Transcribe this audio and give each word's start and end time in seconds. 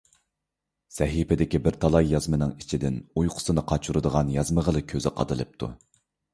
سەھىپىدىكى 0.95 1.61
بىر 1.67 1.77
تالاي 1.83 2.09
يازمىنىڭ 2.15 2.55
ئىچىدىن 2.57 2.99
ئۇيقۇسىنى 3.11 3.67
قاچۇرىدىغان 3.75 4.35
يازمىغىلا 4.41 4.85
كۆزى 4.97 5.17
قادىلىپتۇ. 5.23 5.75